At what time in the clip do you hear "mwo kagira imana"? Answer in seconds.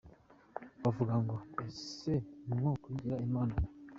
2.53-3.53